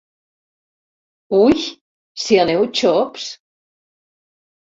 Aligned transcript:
Ui, 1.39 1.65
si 2.23 2.39
aneu 2.45 2.65
xops! 2.81 3.29